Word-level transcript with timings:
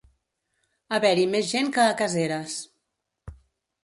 Haver-hi 0.95 1.25
més 1.33 1.51
gent 1.51 1.69
que 1.75 1.83
a 1.89 1.91
Caseres. 1.99 2.57